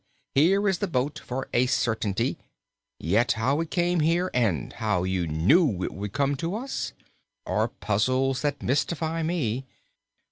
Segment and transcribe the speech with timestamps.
[0.33, 2.39] Here is the boat, for a certainty,
[2.99, 6.93] yet how it came here and how you knew it would come to us
[7.45, 9.63] are puzzles that mystify me.